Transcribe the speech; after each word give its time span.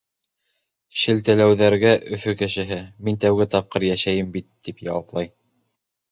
Шелтәләүҙәргә 0.99 1.91
Өфө 2.17 2.33
кешеһе: 2.39 2.79
«Мин 3.09 3.19
тәүге 3.25 3.47
тапҡыр 3.51 3.85
йәшәйем 3.89 4.31
бит!»— 4.39 4.49
тип 4.69 4.81
яуаплай. 4.89 5.29